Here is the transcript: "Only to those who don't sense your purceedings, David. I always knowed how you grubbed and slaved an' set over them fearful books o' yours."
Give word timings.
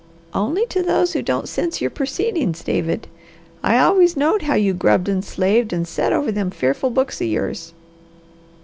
"Only 0.33 0.65
to 0.65 0.81
those 0.81 1.13
who 1.13 1.21
don't 1.21 1.47
sense 1.47 1.79
your 1.79 1.91
purceedings, 1.91 2.63
David. 2.63 3.07
I 3.61 3.77
always 3.77 4.17
knowed 4.17 4.41
how 4.41 4.55
you 4.55 4.73
grubbed 4.73 5.07
and 5.07 5.23
slaved 5.23 5.71
an' 5.75 5.85
set 5.85 6.11
over 6.11 6.31
them 6.31 6.49
fearful 6.49 6.89
books 6.89 7.21
o' 7.21 7.25
yours." 7.25 7.75